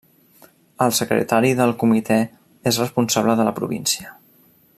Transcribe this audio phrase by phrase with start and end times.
[0.85, 2.19] El secretari del comitè
[2.73, 4.17] és responsable de la província.